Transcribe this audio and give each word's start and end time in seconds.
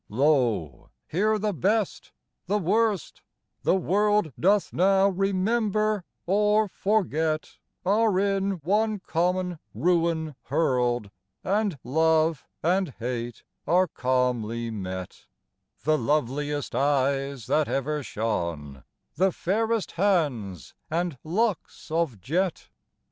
Lo! 0.09 0.89
here 1.07 1.37
the 1.37 1.53
best 1.53 2.11
the 2.47 2.57
worst 2.57 3.21
the 3.61 3.75
world 3.75 4.33
Doth 4.39 4.73
now 4.73 5.09
remember 5.09 6.05
or 6.25 6.67
forget, 6.67 7.59
Are 7.85 8.19
in 8.19 8.53
one 8.63 8.97
common 9.01 9.59
ruin 9.75 10.33
hurl'd, 10.45 11.11
And 11.43 11.77
love 11.83 12.47
and 12.63 12.95
hate 12.97 13.43
are 13.67 13.87
calmly 13.87 14.71
met; 14.71 15.27
The 15.83 15.99
loveliest 15.99 16.73
eyes 16.73 17.45
that 17.45 17.67
ever 17.67 18.01
shone, 18.01 18.83
The 19.17 19.31
fairest 19.31 19.91
hands, 19.91 20.73
and 20.89 21.19
locks 21.23 21.91
of 21.91 22.19
jet. 22.19 22.69